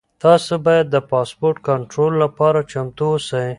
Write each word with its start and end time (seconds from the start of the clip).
تاسو 0.23 0.53
باید 0.65 0.85
د 0.89 0.97
پاسپورټ 1.11 1.57
کنټرول 1.69 2.13
لپاره 2.23 2.59
چمتو 2.71 3.05
اوسئ. 3.13 3.49